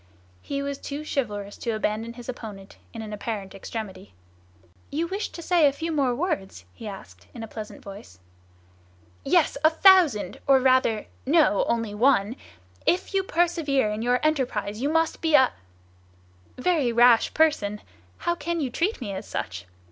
[0.41, 4.15] He was too chivalrous to abandon his opponent in an apparent extremity.
[4.89, 8.19] "You wished to say a few more words?" he asked, in a pleasant voice.
[9.23, 12.35] "Yes, a thousand; or rather, no, only one!
[12.87, 15.53] If you persevere in your enterprise, you must be a—"
[16.57, 17.79] "Very rash person!
[18.17, 19.67] How can you treat me as such?